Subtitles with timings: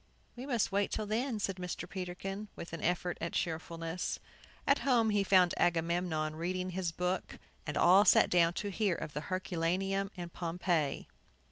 [0.35, 1.87] "We must wait till then," said Mr.
[1.87, 4.17] Peterkin, with an effort at cheerfulness.
[4.65, 9.13] At home he found Agamemnon reading his book, and all sat down to hear of
[9.13, 11.07] Herculaneum and Pompeii.